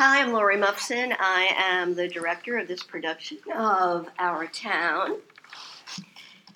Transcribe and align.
Hi, 0.00 0.22
I'm 0.22 0.32
Lori 0.32 0.56
Muffson. 0.56 1.12
I 1.18 1.52
am 1.58 1.96
the 1.96 2.06
director 2.06 2.56
of 2.56 2.68
this 2.68 2.84
production 2.84 3.38
of 3.52 4.08
Our 4.20 4.46
Town. 4.46 5.16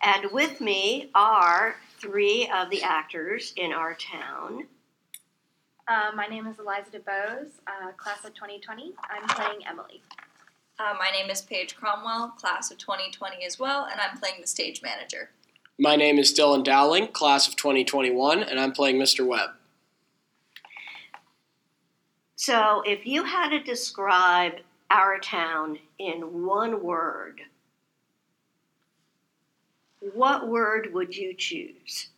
And 0.00 0.30
with 0.30 0.60
me 0.60 1.10
are 1.12 1.74
three 1.98 2.48
of 2.54 2.70
the 2.70 2.84
actors 2.84 3.52
in 3.56 3.72
Our 3.72 3.94
Town. 3.94 4.68
Uh, 5.88 6.12
my 6.14 6.28
name 6.28 6.46
is 6.46 6.60
Eliza 6.60 6.92
DeBose, 6.92 7.48
uh, 7.66 7.90
class 7.96 8.24
of 8.24 8.32
2020. 8.34 8.92
I'm 9.10 9.26
playing 9.30 9.66
Emily. 9.68 10.00
Uh, 10.78 10.94
my 10.96 11.10
name 11.10 11.28
is 11.28 11.40
Paige 11.40 11.74
Cromwell, 11.74 12.28
class 12.38 12.70
of 12.70 12.78
2020 12.78 13.44
as 13.44 13.58
well, 13.58 13.88
and 13.90 14.00
I'm 14.00 14.18
playing 14.18 14.40
the 14.40 14.46
stage 14.46 14.82
manager. 14.82 15.30
My 15.80 15.96
name 15.96 16.20
is 16.20 16.32
Dylan 16.32 16.62
Dowling, 16.62 17.08
class 17.08 17.48
of 17.48 17.56
2021, 17.56 18.44
and 18.44 18.60
I'm 18.60 18.70
playing 18.70 18.98
Mr. 18.98 19.26
Webb. 19.26 19.50
So, 22.44 22.82
if 22.84 23.06
you 23.06 23.22
had 23.22 23.50
to 23.50 23.60
describe 23.62 24.54
Our 24.90 25.20
Town 25.20 25.78
in 26.00 26.42
one 26.44 26.82
word, 26.82 27.40
what 30.12 30.48
word 30.48 30.92
would 30.92 31.16
you 31.16 31.34
choose? 31.34 32.08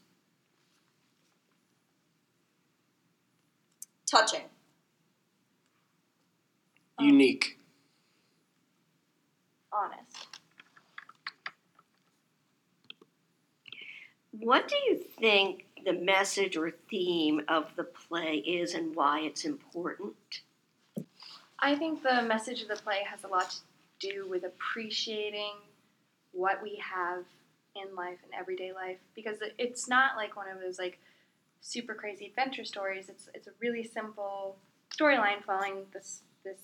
Touching. 4.10 4.44
Um, 6.96 7.04
Unique. 7.04 7.58
Honest. 9.74 10.28
What 14.30 14.68
do 14.68 14.76
you 14.88 15.04
think 15.20 15.66
the 15.84 15.92
message 15.92 16.56
or 16.56 16.70
theme 16.90 17.42
of 17.48 17.74
the 17.76 17.84
play 17.84 18.36
is 18.36 18.74
and 18.74 18.94
why 18.94 19.20
it's 19.20 19.44
important? 19.44 20.14
I 21.58 21.76
think 21.76 22.02
the 22.02 22.22
message 22.22 22.62
of 22.62 22.68
the 22.68 22.76
play 22.76 23.02
has 23.08 23.24
a 23.24 23.28
lot 23.28 23.50
to 23.50 24.10
do 24.12 24.28
with 24.28 24.44
appreciating 24.44 25.52
what 26.32 26.62
we 26.62 26.76
have 26.76 27.24
in 27.76 27.94
life 27.96 28.18
and 28.22 28.32
everyday 28.38 28.72
life 28.72 28.98
because 29.14 29.38
it's 29.58 29.88
not 29.88 30.16
like 30.16 30.36
one 30.36 30.48
of 30.48 30.60
those 30.60 30.78
like 30.78 30.98
super 31.60 31.94
crazy 31.94 32.26
adventure 32.26 32.64
stories. 32.64 33.08
It's 33.08 33.28
it's 33.34 33.46
a 33.46 33.52
really 33.60 33.84
simple 33.84 34.56
storyline 34.96 35.42
following 35.44 35.86
this 35.92 36.20
this 36.44 36.58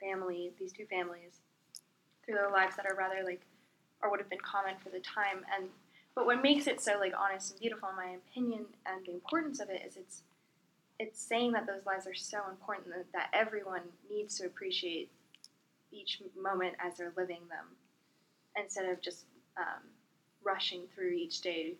family, 0.00 0.52
these 0.58 0.72
two 0.72 0.86
families 0.86 1.40
through 2.24 2.34
their 2.34 2.50
lives 2.50 2.76
that 2.76 2.86
are 2.86 2.96
rather 2.96 3.22
like 3.24 3.42
or 4.02 4.10
would 4.10 4.20
have 4.20 4.30
been 4.30 4.40
common 4.40 4.74
for 4.82 4.90
the 4.90 5.00
time 5.00 5.44
and 5.56 5.68
but 6.16 6.26
what 6.26 6.42
makes 6.42 6.66
it 6.66 6.80
so 6.80 6.98
like 6.98 7.12
honest 7.16 7.52
and 7.52 7.60
beautiful 7.60 7.90
in 7.90 7.96
my 7.96 8.16
opinion 8.16 8.64
and 8.86 9.06
the 9.06 9.12
importance 9.12 9.60
of 9.60 9.68
it 9.70 9.82
is 9.86 9.96
it's 9.96 10.22
it's 10.98 11.20
saying 11.20 11.52
that 11.52 11.66
those 11.66 11.84
lives 11.84 12.06
are 12.06 12.14
so 12.14 12.38
important 12.50 12.88
that, 12.88 13.04
that 13.12 13.28
everyone 13.34 13.82
needs 14.10 14.38
to 14.38 14.46
appreciate 14.46 15.10
each 15.92 16.22
moment 16.40 16.74
as 16.84 16.96
they're 16.96 17.12
living 17.16 17.42
them 17.50 17.66
instead 18.56 18.86
of 18.86 19.00
just 19.02 19.26
um, 19.58 19.82
rushing 20.42 20.82
through 20.94 21.10
each 21.10 21.42
day 21.42 21.74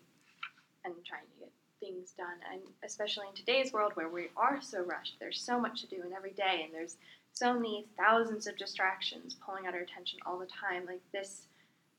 and 0.85 0.93
trying 1.03 1.25
to 1.33 1.39
get 1.39 1.51
things 1.79 2.13
done. 2.15 2.37
And 2.51 2.61
especially 2.83 3.25
in 3.27 3.35
today's 3.35 3.73
world 3.73 3.93
where 3.95 4.09
we 4.09 4.27
are 4.37 4.61
so 4.61 4.83
rushed 4.83 5.15
there's 5.19 5.41
so 5.41 5.59
much 5.59 5.81
to 5.81 5.87
do 5.87 6.03
in 6.05 6.13
every 6.13 6.31
day 6.33 6.61
and 6.63 6.73
there's 6.73 6.97
so 7.33 7.53
many 7.53 7.85
thousands 7.97 8.45
of 8.45 8.57
distractions 8.57 9.35
pulling 9.43 9.65
at 9.65 9.73
our 9.73 9.81
attention 9.81 10.19
all 10.25 10.39
the 10.39 10.47
time 10.47 10.85
like 10.85 11.01
this 11.11 11.43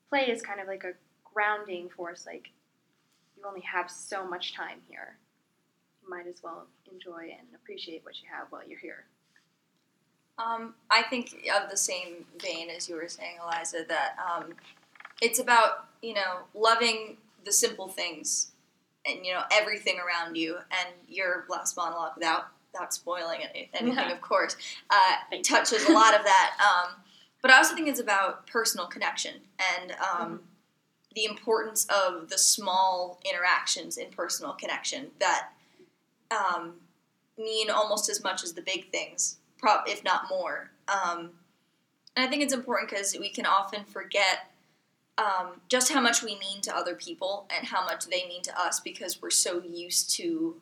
play 0.09 0.29
is 0.29 0.43
kind 0.43 0.61
of 0.61 0.67
like 0.67 0.85
a 0.85 0.93
grounding 1.35 1.89
force 1.89 2.27
like 2.27 2.51
you 3.37 3.43
only 3.47 3.61
have 3.61 3.91
so 3.91 4.27
much 4.27 4.55
time 4.55 4.79
here 4.89 5.17
you 6.03 6.09
might 6.11 6.27
as 6.27 6.43
well 6.43 6.67
enjoy 6.93 7.23
and 7.39 7.47
appreciate 7.55 8.05
what 8.05 8.21
you 8.21 8.29
have 8.33 8.47
while 8.51 8.63
you're 8.67 8.79
here 8.79 9.05
Um, 10.39 10.75
I 10.91 11.03
think 11.03 11.35
of 11.55 11.69
the 11.71 11.77
same 11.77 12.25
vein 12.41 12.71
as 12.71 12.89
you 12.89 12.95
were 12.95 13.09
saying, 13.09 13.39
Eliza, 13.43 13.85
that 13.89 14.15
um, 14.25 14.55
it's 15.21 15.41
about 15.41 15.87
you 16.01 16.15
know 16.15 16.47
loving 16.55 17.17
the 17.45 17.53
simple 17.53 17.89
things 17.89 18.53
and 19.05 19.27
you 19.27 19.33
know 19.35 19.43
everything 19.53 19.97
around 19.99 20.37
you. 20.37 20.57
And 20.71 20.89
your 21.09 21.45
last 21.49 21.77
monologue, 21.77 22.13
without 22.17 22.49
without 22.73 22.95
spoiling 22.95 23.41
any, 23.43 23.69
anything, 23.75 23.97
Yeah. 23.97 24.13
of 24.17 24.21
course, 24.21 24.57
uh, 24.91 25.17
touches 25.43 25.85
a 25.89 25.93
lot 25.93 26.15
of 26.15 26.23
that. 26.25 26.57
Um, 26.61 26.95
but 27.43 27.51
I 27.51 27.57
also 27.57 27.75
think 27.75 27.89
it's 27.89 28.01
about 28.01 28.47
personal 28.47 28.87
connection 28.87 29.35
and 29.77 29.93
um, 29.93 30.41
the 31.19 31.25
importance 31.25 31.85
of 31.87 32.31
the 32.31 32.39
small 32.39 33.19
interactions 33.29 33.99
in 33.99 34.09
personal 34.11 34.53
connection 34.53 35.09
that 35.19 35.49
um, 36.31 36.75
mean 37.37 37.71
almost 37.71 38.09
as 38.09 38.23
much 38.23 38.45
as 38.45 38.53
the 38.53 38.63
big 38.63 38.89
things, 38.93 39.39
if 39.89 40.05
not 40.05 40.29
more. 40.29 40.71
Um, 40.87 41.31
and 42.15 42.25
I 42.25 42.29
think 42.29 42.45
it's 42.45 42.55
important 42.55 42.89
because 42.89 43.17
we 43.19 43.31
can 43.31 43.47
often 43.47 43.83
forget 43.85 44.53
um, 45.19 45.61
just 45.69 45.91
how 45.91 46.01
much 46.01 46.23
we 46.23 46.39
mean 46.39 46.61
to 46.61 46.77
other 46.77 46.95
people 46.95 47.49
and 47.51 47.67
how 47.67 47.85
much 47.85 48.07
they 48.07 48.25
mean 48.29 48.43
to 48.43 48.57
us 48.57 48.79
because 48.79 49.21
we're 49.21 49.31
so 49.31 49.61
used 49.65 50.11
to 50.11 50.55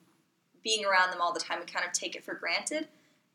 being 0.65 0.87
around 0.87 1.11
them 1.11 1.21
all 1.21 1.34
the 1.34 1.41
time. 1.41 1.59
We 1.61 1.67
kind 1.67 1.84
of 1.84 1.93
take 1.93 2.17
it 2.17 2.25
for 2.25 2.33
granted. 2.33 2.88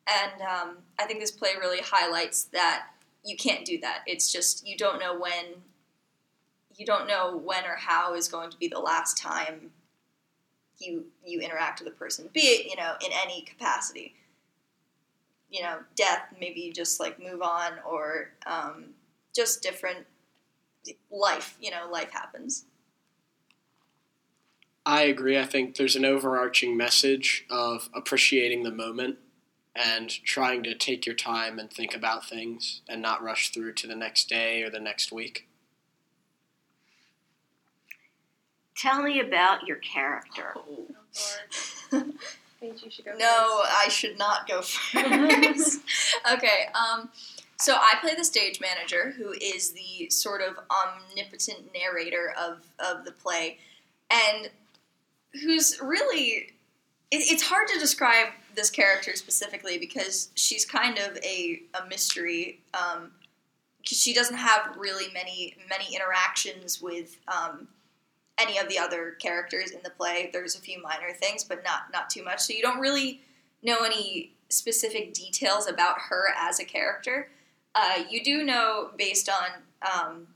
And 0.10 0.42
um, 0.42 0.78
I 0.98 1.06
think 1.06 1.20
this 1.20 1.30
play 1.30 1.52
really 1.60 1.82
highlights 1.84 2.46
that 2.46 2.88
you 3.24 3.38
can't 3.38 3.64
do 3.64 3.80
that. 3.82 4.00
It's 4.08 4.32
just 4.32 4.68
you 4.68 4.76
don't 4.76 5.00
know 5.00 5.20
when 5.20 5.62
you 6.82 6.88
don't 6.88 7.08
know 7.08 7.38
when 7.38 7.64
or 7.64 7.76
how 7.76 8.16
is 8.16 8.28
going 8.28 8.50
to 8.50 8.58
be 8.58 8.68
the 8.68 8.80
last 8.80 9.16
time 9.16 9.70
you 10.80 11.06
you 11.24 11.40
interact 11.40 11.80
with 11.80 11.94
a 11.94 11.96
person, 11.96 12.28
be 12.34 12.40
it 12.40 12.66
you 12.66 12.76
know 12.76 12.96
in 13.06 13.12
any 13.24 13.44
capacity. 13.44 14.16
You 15.52 15.62
know, 15.62 15.80
death. 15.96 16.24
Maybe 16.40 16.62
you 16.62 16.74
just 16.74 17.00
like 17.00 17.20
move 17.20 17.44
on, 17.44 17.74
or 17.88 18.32
um, 18.48 18.96
just 19.36 19.62
different 19.62 20.08
life. 21.12 21.56
You 21.62 21.70
know, 21.70 21.88
life 21.92 22.10
happens. 22.12 22.66
I 24.84 25.04
agree. 25.04 25.38
I 25.38 25.46
think 25.46 25.76
there's 25.76 25.96
an 25.96 26.06
overarching 26.06 26.76
message 26.76 27.46
of 27.52 27.90
appreciating 27.94 28.64
the 28.64 28.72
moment 28.72 29.18
and 29.76 30.10
trying 30.10 30.64
to 30.64 30.74
take 30.74 31.06
your 31.06 31.14
time 31.14 31.60
and 31.60 31.70
think 31.70 31.94
about 31.94 32.28
things 32.28 32.82
and 32.90 33.04
not 33.04 33.22
rush 33.22 33.52
through 33.52 33.74
to 33.74 33.88
the 33.88 33.96
next 33.96 34.30
day 34.30 34.64
or 34.64 34.72
the 34.72 34.80
next 34.80 35.12
week. 35.12 35.48
Tell 38.78 39.02
me 39.04 39.20
about 39.20 39.68
your 39.68 39.78
character. 39.78 40.56
Paige, 41.92 42.04
you 42.84 42.90
should 42.92 43.06
go 43.06 43.12
No, 43.18 43.62
I 43.68 43.88
should 43.90 44.18
not 44.18 44.48
go 44.48 44.62
first. 44.62 45.82
okay, 46.32 46.68
um, 46.74 47.10
so 47.60 47.76
I 47.76 47.96
play 48.02 48.16
the 48.16 48.24
stage 48.26 48.60
manager, 48.60 49.12
who 49.18 49.34
is 49.34 49.74
the 49.74 50.10
sort 50.10 50.42
of 50.42 50.58
omnipotent 50.72 51.72
narrator 51.74 52.34
of, 52.40 52.62
of 52.80 53.06
the 53.06 53.12
play, 53.12 53.58
and 54.10 54.50
who's 55.44 55.80
really. 55.82 56.54
It, 57.12 57.18
it's 57.30 57.44
hard 57.44 57.68
to 57.68 57.78
describe 57.80 58.28
this 58.56 58.70
character 58.70 59.16
specifically 59.16 59.78
because 59.78 60.32
she's 60.36 60.66
kind 60.66 60.98
of 60.98 61.18
a, 61.24 61.62
a 61.82 61.86
mystery. 61.88 62.60
Um, 62.74 63.12
'cause 63.88 63.98
she 64.00 64.14
doesn't 64.14 64.36
have 64.38 64.76
really 64.78 65.12
many 65.12 65.56
many 65.70 65.94
interactions 65.96 66.80
with 66.82 67.18
um, 67.28 67.68
any 68.42 68.58
of 68.58 68.68
the 68.68 68.78
other 68.80 69.12
characters 69.20 69.72
in 69.72 69.80
the 69.84 69.90
play. 69.92 70.30
There's 70.34 70.56
a 70.56 70.60
few 70.60 70.82
minor 70.82 71.14
things, 71.14 71.44
but 71.44 71.64
not 71.64 71.92
not 71.94 72.10
too 72.10 72.24
much. 72.24 72.42
So 72.42 72.54
you 72.54 72.62
don't 72.62 72.80
really 72.80 73.22
know 73.64 73.84
any 73.84 74.34
specific 74.50 75.14
details 75.14 75.68
about 75.68 75.96
her 76.10 76.26
as 76.38 76.60
a 76.60 76.66
character. 76.66 77.30
Uh, 77.74 78.04
you 78.10 78.24
do 78.24 78.44
know 78.44 78.90
based 78.98 79.30
on 79.30 79.62
um, 79.94 80.28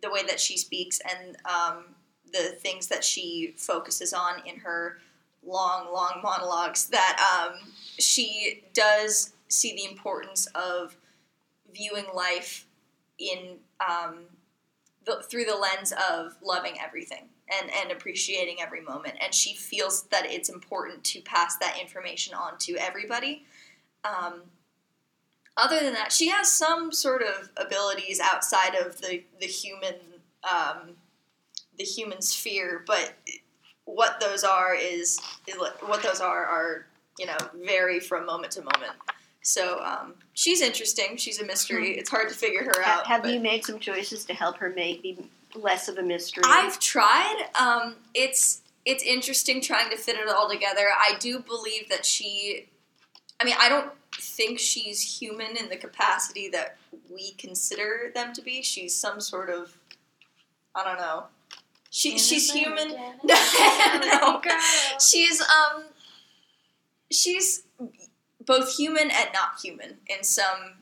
the 0.00 0.10
way 0.10 0.22
that 0.26 0.40
she 0.40 0.56
speaks 0.56 1.00
and 1.00 1.36
um, 1.44 1.84
the 2.32 2.56
things 2.60 2.86
that 2.88 3.04
she 3.04 3.54
focuses 3.56 4.12
on 4.12 4.42
in 4.46 4.56
her 4.60 4.98
long, 5.44 5.92
long 5.92 6.20
monologues 6.22 6.86
that 6.88 7.46
um, 7.50 7.72
she 7.98 8.64
does 8.72 9.32
see 9.48 9.74
the 9.74 9.84
importance 9.84 10.46
of 10.54 10.96
viewing 11.74 12.06
life 12.14 12.66
in 13.18 13.56
um, 13.86 14.20
the, 15.04 15.22
through 15.22 15.44
the 15.44 15.56
lens 15.56 15.92
of 16.10 16.36
loving 16.42 16.74
everything 16.82 17.28
and, 17.60 17.70
and 17.82 17.92
appreciating 17.92 18.56
every 18.60 18.80
moment. 18.80 19.14
And 19.22 19.34
she 19.34 19.54
feels 19.54 20.02
that 20.04 20.26
it's 20.26 20.48
important 20.48 21.04
to 21.04 21.20
pass 21.22 21.56
that 21.58 21.78
information 21.80 22.34
on 22.34 22.58
to 22.58 22.76
everybody. 22.76 23.44
Um, 24.04 24.42
other 25.56 25.80
than 25.80 25.94
that, 25.94 26.12
she 26.12 26.28
has 26.28 26.50
some 26.52 26.92
sort 26.92 27.22
of 27.22 27.50
abilities 27.56 28.20
outside 28.20 28.74
of 28.74 29.00
the, 29.00 29.22
the 29.40 29.46
human 29.46 29.94
um, 30.48 30.94
the 31.78 31.84
human 31.84 32.20
sphere, 32.20 32.82
but 32.86 33.14
what 33.84 34.20
those 34.20 34.44
are 34.44 34.74
is 34.74 35.18
what 35.80 36.02
those 36.02 36.20
are 36.20 36.44
are 36.44 36.86
you 37.18 37.26
know 37.26 37.36
vary 37.64 38.00
from 38.00 38.26
moment 38.26 38.52
to 38.52 38.60
moment. 38.60 38.92
So 39.48 39.80
um, 39.82 40.12
she's 40.34 40.60
interesting. 40.60 41.16
She's 41.16 41.40
a 41.40 41.44
mystery. 41.46 41.96
It's 41.96 42.10
hard 42.10 42.28
to 42.28 42.34
figure 42.34 42.64
her 42.64 42.82
out. 42.84 43.06
Have 43.06 43.22
but- 43.22 43.32
you 43.32 43.40
made 43.40 43.64
some 43.64 43.78
choices 43.78 44.26
to 44.26 44.34
help 44.34 44.58
her 44.58 44.68
make 44.76 45.02
be 45.02 45.16
less 45.54 45.88
of 45.88 45.96
a 45.96 46.02
mystery? 46.02 46.44
I've 46.46 46.78
tried. 46.78 47.48
Um, 47.58 47.96
it's 48.12 48.60
it's 48.84 49.02
interesting 49.02 49.62
trying 49.62 49.88
to 49.88 49.96
fit 49.96 50.16
it 50.16 50.28
all 50.28 50.50
together. 50.50 50.88
I 50.94 51.16
do 51.18 51.38
believe 51.38 51.88
that 51.88 52.04
she 52.04 52.66
I 53.40 53.44
mean, 53.44 53.54
I 53.58 53.70
don't 53.70 53.90
think 54.12 54.58
she's 54.58 55.00
human 55.00 55.56
in 55.56 55.70
the 55.70 55.76
capacity 55.76 56.50
that 56.50 56.76
we 57.10 57.30
consider 57.38 58.10
them 58.14 58.34
to 58.34 58.42
be. 58.42 58.62
She's 58.62 58.94
some 58.94 59.18
sort 59.18 59.48
of, 59.48 59.74
I 60.74 60.84
don't 60.84 60.98
know. 60.98 61.24
She, 61.88 62.18
she's 62.18 62.50
human. 62.52 62.88
no, 63.24 64.42
she's 65.00 65.40
um, 65.40 65.84
she's 67.10 67.62
both 68.48 68.74
human 68.74 69.10
and 69.10 69.28
not 69.34 69.60
human 69.62 69.98
in 70.06 70.24
some 70.24 70.72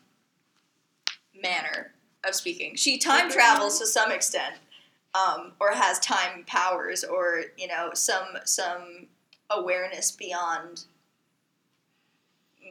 manner 1.42 1.92
of 2.24 2.34
speaking. 2.34 2.76
She 2.76 2.96
time 2.96 3.28
travels 3.28 3.78
to 3.80 3.86
some 3.86 4.10
extent, 4.12 4.54
um, 5.14 5.52
or 5.60 5.72
has 5.72 5.98
time 5.98 6.44
powers, 6.46 7.04
or 7.04 7.42
you 7.58 7.66
know, 7.66 7.90
some 7.92 8.38
some 8.44 9.08
awareness 9.50 10.12
beyond 10.12 10.84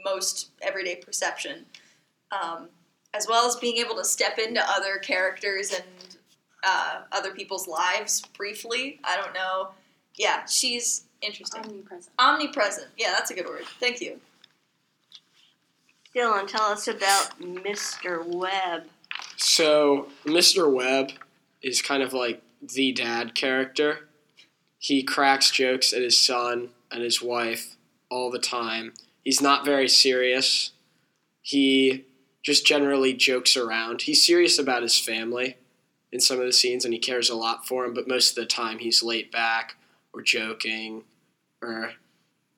most 0.04 0.50
everyday 0.62 0.96
perception, 0.96 1.66
um, 2.32 2.70
as 3.14 3.28
well 3.28 3.46
as 3.46 3.58
being 3.58 3.78
able 3.78 3.96
to 3.96 4.06
step 4.06 4.40
into 4.40 4.62
other 4.66 4.98
characters 4.98 5.74
and 5.74 6.18
uh, 6.64 7.02
other 7.12 7.32
people's 7.32 7.68
lives 7.68 8.22
briefly. 8.38 9.00
I 9.04 9.18
don't 9.18 9.34
know. 9.34 9.70
Yeah, 10.16 10.46
she's 10.46 11.04
interesting. 11.22 11.66
Omnipresent. 11.66 12.14
Omnipresent. 12.18 12.88
Yeah, 12.98 13.12
that's 13.12 13.32
a 13.32 13.34
good 13.34 13.46
word. 13.46 13.66
Thank 13.82 14.00
you. 14.00 14.22
Dylan, 16.16 16.48
tell 16.48 16.72
us 16.72 16.88
about 16.88 17.40
Mr. 17.42 18.26
Webb. 18.26 18.84
So, 19.36 20.08
Mr. 20.24 20.72
Webb 20.72 21.12
is 21.62 21.82
kind 21.82 22.02
of 22.02 22.14
like 22.14 22.42
the 22.62 22.94
dad 22.94 23.36
character. 23.36 24.08
He 24.80 25.04
cracks 25.04 25.52
jokes 25.52 25.92
at 25.92 26.02
his 26.02 26.18
son 26.18 26.70
and 26.90 27.04
his 27.04 27.22
wife 27.22 27.76
all 28.10 28.32
the 28.32 28.40
time. 28.40 28.94
He's 29.24 29.42
not 29.42 29.66
very 29.66 29.90
serious. 29.90 30.72
He 31.42 32.06
just 32.44 32.66
generally 32.66 33.14
jokes 33.14 33.58
around. 33.58 34.04
He's 34.04 34.26
serious 34.26 34.58
about 34.58 34.84
his 34.84 34.98
family 34.98 35.58
in 36.14 36.22
some 36.22 36.40
of 36.40 36.46
the 36.46 36.54
scenes 36.54 36.86
and 36.86 36.94
he 36.94 37.00
cares 37.00 37.30
a 37.30 37.36
lot 37.36 37.68
for 37.68 37.84
him, 37.84 37.94
but 37.94 38.08
most 38.08 38.30
of 38.30 38.36
the 38.36 38.46
time 38.46 38.80
he's 38.80 39.04
laid 39.04 39.32
back 39.32 39.76
or 40.14 40.22
joking 40.22 41.04
or 41.62 41.92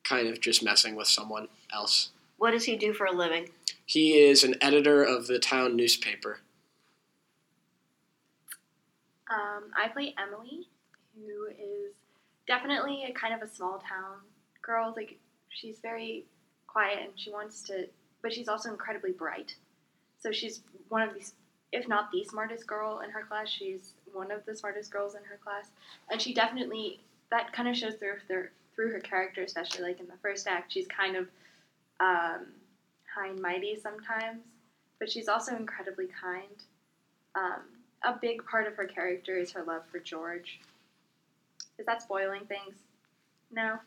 kind 0.04 0.28
of 0.28 0.40
just 0.40 0.62
messing 0.62 0.94
with 0.94 1.08
someone 1.08 1.48
else. 1.72 2.10
What 2.38 2.52
does 2.52 2.64
he 2.64 2.76
do 2.76 2.92
for 2.92 3.06
a 3.06 3.12
living? 3.12 3.50
He 3.84 4.18
is 4.18 4.44
an 4.44 4.54
editor 4.60 5.02
of 5.02 5.26
the 5.26 5.38
town 5.38 5.76
newspaper. 5.76 6.38
Um, 9.30 9.64
I 9.76 9.88
play 9.88 10.14
Emily, 10.16 10.68
who 11.14 11.46
is 11.48 11.94
definitely 12.46 13.04
a 13.04 13.12
kind 13.12 13.34
of 13.34 13.42
a 13.42 13.52
small 13.52 13.78
town 13.78 14.18
girl. 14.62 14.94
Like 14.96 15.18
she's 15.48 15.80
very 15.80 16.24
quiet 16.66 16.98
and 17.02 17.10
she 17.16 17.30
wants 17.30 17.62
to, 17.64 17.88
but 18.22 18.32
she's 18.32 18.48
also 18.48 18.70
incredibly 18.70 19.12
bright. 19.12 19.54
So 20.18 20.32
she's 20.32 20.62
one 20.88 21.02
of 21.02 21.14
these, 21.14 21.34
if 21.72 21.88
not 21.88 22.10
the 22.10 22.24
smartest 22.24 22.66
girl 22.66 23.00
in 23.00 23.10
her 23.10 23.22
class. 23.22 23.48
She's 23.48 23.92
one 24.12 24.30
of 24.30 24.46
the 24.46 24.56
smartest 24.56 24.90
girls 24.90 25.14
in 25.14 25.24
her 25.24 25.38
class, 25.42 25.70
and 26.10 26.20
she 26.20 26.32
definitely 26.32 27.00
that 27.30 27.52
kind 27.52 27.68
of 27.68 27.76
shows 27.76 27.94
through 27.94 28.18
through, 28.26 28.48
through 28.74 28.92
her 28.92 29.00
character, 29.00 29.42
especially 29.42 29.82
like 29.82 30.00
in 30.00 30.06
the 30.06 30.16
first 30.22 30.46
act. 30.46 30.72
She's 30.72 30.86
kind 30.86 31.16
of 31.16 31.28
um, 32.00 32.46
high 33.14 33.28
and 33.28 33.40
mighty 33.40 33.78
sometimes, 33.80 34.42
but 34.98 35.10
she's 35.10 35.28
also 35.28 35.56
incredibly 35.56 36.06
kind. 36.06 36.62
Um, 37.34 37.62
a 38.04 38.14
big 38.20 38.44
part 38.44 38.66
of 38.66 38.74
her 38.76 38.84
character 38.84 39.36
is 39.36 39.52
her 39.52 39.62
love 39.62 39.82
for 39.90 39.98
George. 39.98 40.60
Is 41.78 41.86
that 41.86 42.02
spoiling 42.02 42.44
things? 42.46 42.76
No. 43.50 43.78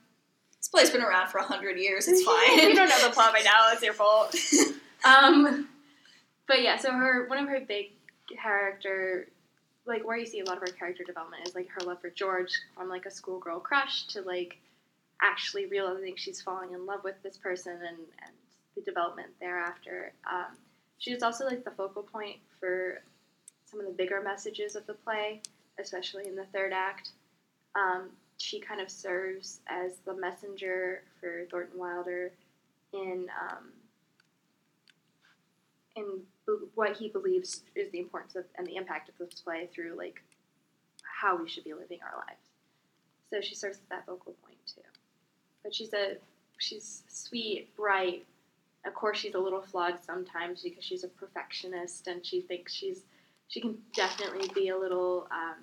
This 0.58 0.68
play's 0.68 0.90
been 0.90 1.02
around 1.02 1.30
for 1.30 1.40
a 1.40 1.44
hundred 1.44 1.78
years. 1.78 2.08
It's 2.08 2.24
fine. 2.24 2.70
you 2.70 2.76
don't 2.76 2.90
know 2.90 3.08
the 3.08 3.14
plot 3.14 3.34
by 3.34 3.40
now. 3.40 3.72
It's 3.72 3.82
your 3.82 3.94
fault. 3.94 4.36
um, 5.06 5.70
but 6.48 6.62
yeah, 6.62 6.78
so 6.78 6.92
her 6.92 7.28
one 7.28 7.40
of 7.40 7.48
her 7.48 7.60
big 7.60 7.92
character, 8.42 9.28
like 9.86 10.06
where 10.06 10.18
you 10.18 10.26
see 10.26 10.40
a 10.40 10.46
lot 10.46 10.58
of 10.58 10.62
her 10.62 10.76
character 10.76 11.04
development 11.04 11.48
is 11.48 11.56
like 11.56 11.68
her 11.70 11.82
love 11.82 12.02
for 12.02 12.10
George 12.10 12.52
from 12.76 12.90
like 12.90 13.06
a 13.06 13.12
schoolgirl 13.12 13.60
crush 13.60 14.08
to 14.08 14.22
like 14.22 14.58
actually 15.22 15.66
realizing 15.68 16.16
she's 16.16 16.42
falling 16.42 16.74
in 16.74 16.86
love 16.86 17.04
with 17.04 17.22
this 17.24 17.38
person 17.38 17.74
and 17.74 17.98
and 18.26 18.36
the 18.76 18.82
development 18.82 19.30
thereafter. 19.40 20.14
Um, 20.32 20.58
she's 20.98 21.24
also 21.24 21.46
like 21.46 21.64
the 21.64 21.72
focal 21.72 22.04
point 22.04 22.38
for 22.60 23.02
some 23.66 23.80
of 23.80 23.86
the 23.86 23.92
bigger 23.92 24.22
messages 24.22 24.76
of 24.76 24.86
the 24.88 24.94
play, 24.94 25.42
especially 25.80 26.28
in 26.28 26.36
the 26.36 26.46
third 26.54 26.74
act. 26.74 27.10
Um, 27.76 28.10
she 28.38 28.60
kind 28.60 28.82
of 28.82 28.90
serves 28.90 29.60
as 29.68 29.98
the 30.06 30.16
messenger 30.16 31.04
for 31.20 31.46
Thornton 31.50 31.80
Wilder 31.80 32.32
in 32.94 33.28
um, 33.40 33.72
in 35.96 36.22
what 36.76 36.98
he 36.98 37.10
believes 37.10 37.64
is 37.76 37.92
the 37.92 38.00
importance 38.00 38.36
of 38.36 38.46
and 38.58 38.66
the 38.66 38.76
impact 38.76 39.10
of 39.10 39.18
this 39.18 39.42
play 39.42 39.70
through 39.74 39.96
like 39.98 40.22
how 41.04 41.42
we 41.42 41.48
should 41.48 41.64
be 41.64 41.74
living 41.74 42.00
our 42.04 42.18
lives. 42.18 42.50
So 43.30 43.42
she 43.42 43.56
serves 43.56 43.78
as 43.78 43.84
that 43.90 44.06
focal 44.06 44.36
point 44.44 44.58
too. 44.66 44.82
But 45.64 45.74
she's 45.76 45.94
a 45.94 46.18
she's 46.58 47.04
sweet, 47.08 47.76
bright. 47.76 48.26
Of 48.86 48.94
course, 48.94 49.20
she's 49.20 49.36
a 49.36 49.40
little 49.40 49.62
flawed 49.62 50.00
sometimes 50.04 50.62
because 50.64 50.84
she's 50.84 51.04
a 51.04 51.08
perfectionist 51.08 52.08
and 52.08 52.26
she 52.26 52.42
thinks 52.42 52.74
she's 52.74 53.04
she 53.48 53.60
can 53.60 53.78
definitely 53.94 54.50
be 54.56 54.70
a 54.70 54.78
little 54.78 55.28
um, 55.30 55.62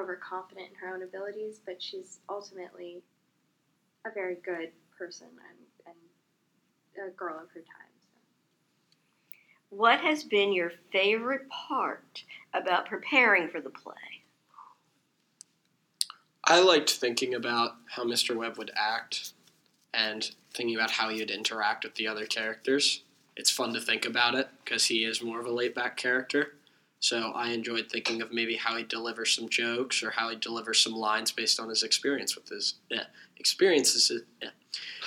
overconfident 0.00 0.68
in 0.70 0.74
her 0.76 0.94
own 0.94 1.02
abilities, 1.02 1.60
but 1.64 1.82
she's 1.82 2.18
ultimately 2.28 3.02
a 4.06 4.10
very 4.10 4.36
good 4.36 4.70
person 4.98 5.28
and, 5.86 5.96
and 6.96 7.08
a 7.08 7.10
girl 7.10 7.34
of 7.34 7.50
her 7.50 7.60
time. 7.60 7.92
What 9.68 10.00
has 10.00 10.24
been 10.24 10.52
your 10.52 10.72
favorite 10.92 11.48
part 11.48 12.24
about 12.54 12.86
preparing 12.86 13.48
for 13.48 13.60
the 13.60 13.70
play? 13.70 14.21
I 16.44 16.60
liked 16.60 16.90
thinking 16.90 17.34
about 17.34 17.76
how 17.90 18.04
Mr. 18.04 18.36
Webb 18.36 18.58
would 18.58 18.72
act 18.76 19.32
and 19.94 20.30
thinking 20.52 20.74
about 20.74 20.90
how 20.90 21.08
he'd 21.08 21.30
interact 21.30 21.84
with 21.84 21.94
the 21.94 22.08
other 22.08 22.26
characters. 22.26 23.02
It's 23.36 23.50
fun 23.50 23.72
to 23.74 23.80
think 23.80 24.04
about 24.04 24.34
it 24.34 24.48
because 24.64 24.86
he 24.86 25.04
is 25.04 25.22
more 25.22 25.40
of 25.40 25.46
a 25.46 25.52
laid 25.52 25.74
back 25.74 25.96
character. 25.96 26.54
So 27.00 27.32
I 27.34 27.50
enjoyed 27.50 27.90
thinking 27.90 28.22
of 28.22 28.32
maybe 28.32 28.56
how 28.56 28.76
he'd 28.76 28.88
deliver 28.88 29.24
some 29.24 29.48
jokes 29.48 30.02
or 30.02 30.10
how 30.10 30.28
he'd 30.30 30.40
deliver 30.40 30.72
some 30.72 30.92
lines 30.92 31.32
based 31.32 31.58
on 31.58 31.68
his 31.68 31.82
experience 31.82 32.36
with 32.36 32.48
his 32.48 32.74
yeah, 32.90 33.04
experiences 33.38 34.12
yeah, 34.40 34.50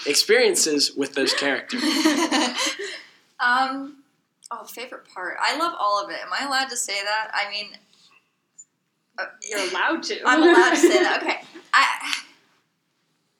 experiences 0.05 0.93
with 0.95 1.13
those 1.13 1.33
characters. 1.33 1.81
um, 3.39 4.03
oh, 4.51 4.65
favorite 4.67 5.05
part. 5.13 5.37
I 5.41 5.57
love 5.57 5.73
all 5.79 6.03
of 6.03 6.09
it. 6.09 6.19
Am 6.21 6.33
I 6.37 6.45
allowed 6.45 6.69
to 6.69 6.77
say 6.77 7.01
that? 7.01 7.31
I 7.33 7.49
mean, 7.49 7.77
You're 9.45 9.69
allowed 9.69 10.03
to. 10.03 10.19
I'm 10.25 10.41
allowed 10.41 10.71
to 10.71 10.75
say 10.77 11.03
that. 11.03 11.21
Okay. 11.23 11.41
I, 11.73 12.13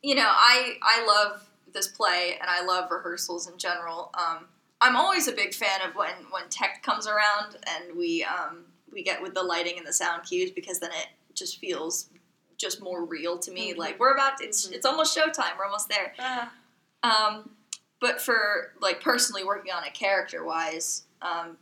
you 0.04 0.16
know, 0.16 0.28
I 0.30 0.76
I 0.82 1.06
love 1.06 1.48
this 1.74 1.88
play 1.88 2.38
and 2.40 2.50
I 2.50 2.64
love 2.64 2.92
rehearsals 2.92 3.48
in 3.50 3.58
general. 3.58 4.12
Um, 4.14 4.46
I'm 4.82 4.96
always 4.96 5.28
a 5.28 5.32
big 5.32 5.54
fan 5.54 5.82
of 5.88 5.96
when 5.96 6.14
when 6.32 6.44
tech 6.50 6.84
comes 6.84 7.08
around 7.08 7.58
and 7.68 7.98
we 7.98 8.24
um, 8.24 8.66
we 8.92 9.04
get 9.04 9.22
with 9.22 9.34
the 9.34 9.42
lighting 9.44 9.78
and 9.78 9.86
the 9.88 9.94
sound 9.94 10.24
cues 10.24 10.52
because 10.52 10.80
then 10.80 10.92
it 10.92 11.08
just 11.34 11.60
feels 11.60 12.10
just 12.58 12.82
more 12.82 13.04
real 13.04 13.38
to 13.40 13.52
me. 13.52 13.74
Mhm. 13.74 13.78
Like 13.78 14.00
we're 14.00 14.14
about 14.14 14.42
it's 14.42 14.68
Mhm. 14.68 14.74
it's 14.74 14.86
almost 14.86 15.18
showtime. 15.18 15.58
We're 15.58 15.66
almost 15.66 15.90
there. 15.90 16.14
Ah. 16.20 16.52
Um, 17.04 17.50
but 18.00 18.22
for 18.22 18.74
like 18.82 19.02
personally 19.02 19.44
working 19.44 19.72
on 19.74 19.84
it 19.86 19.94
character 19.94 20.44
wise, 20.44 21.04
um, 21.22 21.58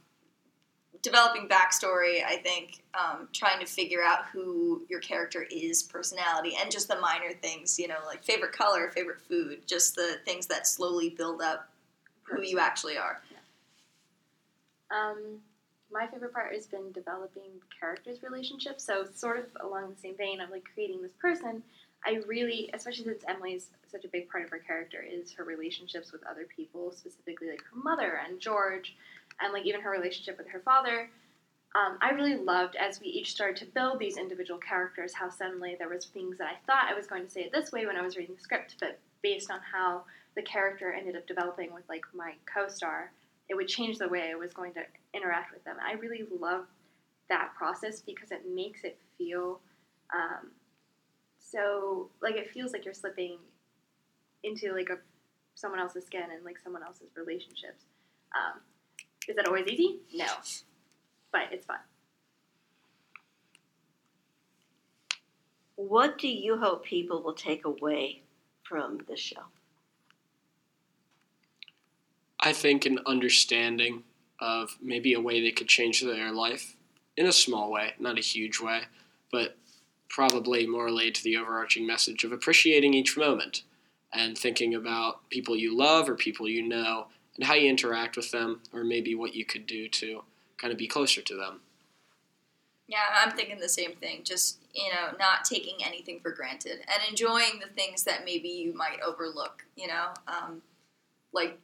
developing 1.03 1.49
backstory, 1.49 2.23
I 2.25 2.37
think 2.37 2.81
um, 2.97 3.27
trying 3.33 3.59
to 3.59 3.65
figure 3.65 4.01
out 4.01 4.25
who 4.31 4.81
your 4.89 5.01
character 5.01 5.45
is, 5.51 5.83
personality, 5.83 6.55
and 6.59 6.71
just 6.71 6.87
the 6.87 6.99
minor 6.99 7.33
things, 7.41 7.77
you 7.77 7.89
know, 7.89 7.97
like 8.07 8.23
favorite 8.23 8.53
color, 8.53 8.89
favorite 8.89 9.19
food, 9.21 9.59
just 9.67 9.95
the 9.95 10.15
things 10.25 10.47
that 10.47 10.65
slowly 10.65 11.09
build 11.09 11.41
up 11.41 11.69
who 12.23 12.41
you 12.41 12.57
actually 12.57 12.97
are. 12.97 13.21
Um, 14.89 15.39
my 15.91 16.07
favorite 16.07 16.33
part 16.33 16.53
has 16.53 16.67
been 16.67 16.91
developing 16.93 17.51
characters' 17.77 18.23
relationships. 18.23 18.83
So, 18.83 19.05
sort 19.13 19.37
of 19.39 19.45
along 19.61 19.89
the 19.89 20.01
same 20.01 20.15
vein 20.15 20.39
of 20.39 20.49
like 20.49 20.63
creating 20.73 21.01
this 21.01 21.11
person, 21.19 21.63
I 22.05 22.21
really, 22.27 22.69
especially 22.73 23.05
since 23.05 23.23
Emily's 23.27 23.67
such 23.91 24.05
a 24.05 24.07
big 24.07 24.29
part 24.29 24.43
of 24.43 24.49
her 24.49 24.59
character, 24.59 25.03
is 25.07 25.31
her 25.33 25.43
relationships 25.43 26.11
with 26.11 26.25
other 26.25 26.47
people, 26.55 26.91
specifically 26.91 27.49
like 27.49 27.61
her 27.61 27.79
mother 27.81 28.19
and 28.27 28.39
George, 28.39 28.95
and 29.41 29.53
like 29.53 29.65
even 29.65 29.81
her 29.81 29.91
relationship 29.91 30.37
with 30.37 30.47
her 30.47 30.59
father. 30.59 31.09
Um, 31.75 31.97
I 32.01 32.11
really 32.11 32.35
loved 32.35 32.75
as 32.75 32.99
we 33.01 33.07
each 33.07 33.31
started 33.31 33.57
to 33.57 33.65
build 33.65 33.97
these 33.97 34.17
individual 34.17 34.59
characters 34.59 35.13
how 35.13 35.29
suddenly 35.29 35.75
there 35.77 35.89
was 35.89 36.05
things 36.05 36.37
that 36.37 36.47
I 36.47 36.65
thought 36.67 36.91
I 36.91 36.93
was 36.93 37.07
going 37.07 37.25
to 37.25 37.31
say 37.31 37.41
it 37.41 37.51
this 37.51 37.71
way 37.71 37.85
when 37.85 37.97
I 37.97 38.03
was 38.03 38.15
reading 38.15 38.35
the 38.35 38.41
script, 38.41 38.75
but 38.79 38.99
based 39.23 39.49
on 39.49 39.59
how 39.59 40.03
the 40.35 40.43
character 40.43 40.91
ended 40.91 41.15
up 41.15 41.25
developing 41.25 41.73
with 41.73 41.83
like 41.89 42.03
my 42.13 42.33
co-star, 42.51 43.11
it 43.49 43.55
would 43.55 43.67
change 43.67 43.97
the 43.97 44.07
way 44.07 44.31
I 44.31 44.35
was 44.35 44.53
going 44.53 44.73
to 44.73 44.81
interact 45.15 45.51
with 45.51 45.63
them. 45.63 45.77
I 45.83 45.93
really 45.93 46.25
love 46.39 46.65
that 47.29 47.53
process 47.57 48.01
because 48.01 48.31
it 48.31 48.43
makes 48.53 48.83
it 48.83 48.97
feel 49.17 49.59
um, 50.13 50.51
so 51.39 52.09
like 52.21 52.35
it 52.35 52.51
feels 52.51 52.73
like 52.73 52.85
you're 52.85 52.93
slipping 52.93 53.37
into 54.43 54.73
like 54.73 54.89
a 54.89 54.97
someone 55.55 55.79
else's 55.79 56.05
skin 56.05 56.23
and 56.33 56.43
like 56.43 56.57
someone 56.59 56.83
else's 56.83 57.09
relationships. 57.15 57.85
Um, 58.35 58.59
is 59.27 59.35
that 59.35 59.47
always 59.47 59.67
easy? 59.67 59.99
No, 60.13 60.25
but 61.31 61.43
it's 61.51 61.65
fun. 61.65 61.77
What 65.75 66.17
do 66.17 66.27
you 66.27 66.57
hope 66.57 66.85
people 66.85 67.21
will 67.23 67.33
take 67.33 67.65
away 67.65 68.21
from 68.63 68.99
this 69.07 69.19
show? 69.19 69.43
I 72.39 72.53
think 72.53 72.85
an 72.85 72.99
understanding 73.05 74.03
of 74.39 74.77
maybe 74.81 75.13
a 75.13 75.21
way 75.21 75.41
they 75.41 75.51
could 75.51 75.67
change 75.67 76.01
their 76.01 76.31
life 76.31 76.75
in 77.15 77.25
a 77.25 77.31
small 77.31 77.71
way, 77.71 77.93
not 77.99 78.17
a 78.17 78.21
huge 78.21 78.59
way, 78.59 78.81
but 79.31 79.57
probably 80.09 80.67
more 80.67 80.85
related 80.85 81.15
to 81.15 81.23
the 81.23 81.37
overarching 81.37 81.87
message 81.87 82.23
of 82.23 82.31
appreciating 82.31 82.93
each 82.93 83.17
moment 83.17 83.63
and 84.11 84.37
thinking 84.37 84.75
about 84.75 85.27
people 85.29 85.55
you 85.55 85.75
love 85.75 86.07
or 86.07 86.15
people 86.15 86.47
you 86.47 86.61
know 86.61 87.07
and 87.35 87.45
how 87.45 87.53
you 87.53 87.69
interact 87.69 88.15
with 88.15 88.31
them 88.31 88.61
or 88.73 88.83
maybe 88.83 89.15
what 89.15 89.35
you 89.35 89.45
could 89.45 89.65
do 89.65 89.87
to 89.89 90.23
kind 90.57 90.71
of 90.71 90.77
be 90.77 90.87
closer 90.87 91.21
to 91.21 91.35
them. 91.35 91.61
Yeah, 92.87 92.99
I'm 93.15 93.31
thinking 93.31 93.59
the 93.59 93.69
same 93.69 93.93
thing. 93.93 94.21
Just, 94.23 94.59
you 94.73 94.89
know, 94.89 95.15
not 95.17 95.45
taking 95.45 95.83
anything 95.85 96.19
for 96.19 96.31
granted 96.31 96.79
and 96.81 97.09
enjoying 97.09 97.59
the 97.61 97.69
things 97.73 98.03
that 98.03 98.25
maybe 98.25 98.49
you 98.49 98.73
might 98.73 98.99
overlook, 99.05 99.65
you 99.75 99.87
know? 99.87 100.09
Um, 100.27 100.61
like 101.31 101.57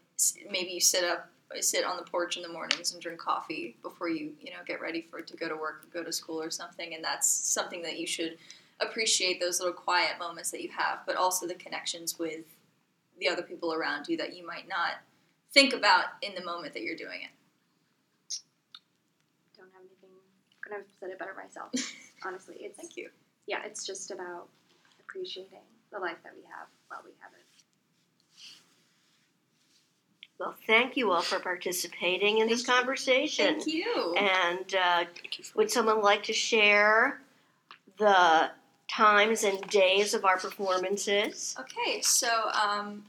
maybe 0.49 0.71
you 0.71 0.79
sit 0.79 1.03
up 1.03 1.29
sit 1.61 1.83
on 1.83 1.97
the 1.97 2.03
porch 2.03 2.37
in 2.37 2.43
the 2.43 2.49
mornings 2.49 2.93
and 2.93 3.01
drink 3.01 3.19
coffee 3.19 3.75
before 3.81 4.07
you 4.09 4.31
you 4.39 4.51
know 4.51 4.57
get 4.67 4.81
ready 4.81 5.07
for 5.09 5.21
to 5.21 5.35
go 5.35 5.49
to 5.49 5.55
work 5.55 5.83
or 5.83 5.87
go 5.91 6.03
to 6.03 6.13
school 6.13 6.41
or 6.41 6.51
something 6.51 6.93
and 6.93 7.03
that's 7.03 7.27
something 7.27 7.81
that 7.81 7.97
you 7.97 8.05
should 8.05 8.37
appreciate 8.79 9.39
those 9.39 9.59
little 9.59 9.73
quiet 9.73 10.19
moments 10.19 10.51
that 10.51 10.61
you 10.61 10.69
have 10.69 10.99
but 11.07 11.15
also 11.15 11.47
the 11.47 11.55
connections 11.55 12.19
with 12.19 12.45
the 13.19 13.27
other 13.27 13.41
people 13.41 13.73
around 13.73 14.07
you 14.07 14.15
that 14.15 14.35
you 14.35 14.45
might 14.45 14.67
not 14.67 15.01
think 15.53 15.73
about 15.73 16.05
in 16.21 16.33
the 16.35 16.43
moment 16.43 16.73
that 16.73 16.83
you're 16.83 16.95
doing 16.97 17.21
it 17.23 18.39
Don't 19.57 19.71
have 19.73 19.81
anything. 19.81 20.15
Couldn't 20.61 20.79
have 20.79 20.87
said 20.99 21.09
it 21.09 21.19
better 21.19 21.33
myself. 21.35 21.69
Honestly, 22.25 22.55
it's 22.59 22.77
thank 22.77 22.97
you 22.97 23.09
yeah, 23.49 23.61
it's 23.65 23.83
just 23.85 24.11
about 24.11 24.47
appreciating 24.99 25.59
the 25.91 25.97
life 25.97 26.17
that 26.23 26.33
we 26.35 26.43
have 26.43 26.67
while 26.87 26.99
we 27.03 27.09
have 27.19 27.31
it. 27.33 27.45
Well, 30.39 30.55
thank 30.67 30.95
you 30.95 31.11
all 31.11 31.23
for 31.23 31.39
participating 31.39 32.37
in 32.37 32.47
this 32.47 32.63
Thank 32.63 32.77
conversation. 32.77 33.55
thank 33.59 33.67
you 33.67 34.15
And 34.15 34.73
uh, 34.75 35.05
Thank 35.19 35.39
you 35.39 35.43
for 35.43 35.57
would 35.57 35.71
someone 35.71 36.01
like 36.01 36.23
to 36.23 36.33
share 36.33 37.21
the 37.97 38.51
times 38.87 39.43
and 39.43 39.59
days 39.69 40.13
of 40.13 40.23
our 40.25 40.37
performances? 40.37 41.55
Okay, 41.59 42.01
so 42.01 42.49
um, 42.53 43.03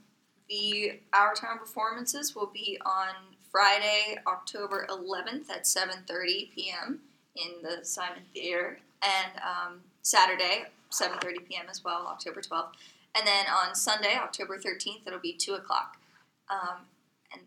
the 0.51 0.99
Our 1.13 1.33
Town 1.33 1.59
performances 1.59 2.35
will 2.35 2.51
be 2.53 2.79
on 2.85 3.15
Friday, 3.51 4.19
October 4.27 4.87
11th 4.91 5.49
at 5.49 5.63
7:30 5.65 6.53
p.m. 6.53 7.01
in 7.37 7.63
the 7.63 7.85
Simon 7.85 8.25
Theater, 8.35 8.81
and 9.03 9.33
um, 9.43 9.81
Saturday 10.03 10.65
7:30 10.91 11.49
p.m. 11.49 11.67
as 11.71 11.85
well, 11.85 12.07
October 12.09 12.41
12th, 12.43 12.73
and 13.17 13.27
then 13.27 13.47
on 13.47 13.75
Sunday, 13.75 14.17
October 14.17 14.59
13th, 14.59 15.07
it'll 15.07 15.21
be 15.21 15.33
two 15.33 15.55
o'clock, 15.55 15.97
um, 16.51 16.79
and 17.33 17.43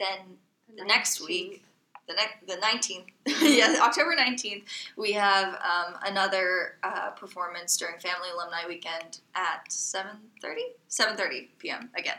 then 0.00 0.38
the 0.76 0.84
next 0.84 1.20
week, 1.20 1.62
the 2.08 2.14
next 2.14 2.46
the 2.46 2.54
19th, 2.54 3.06
yeah, 3.42 3.78
October 3.82 4.16
19th, 4.18 4.62
we 4.96 5.12
have 5.12 5.54
um, 5.54 5.96
another 6.06 6.76
uh, 6.82 7.10
performance 7.10 7.76
during 7.76 7.98
Family 7.98 8.28
Alumni 8.34 8.66
Weekend 8.66 9.18
at 9.34 9.68
7:30, 9.68 10.56
7:30 10.88 11.48
p.m. 11.58 11.90
again. 11.94 12.16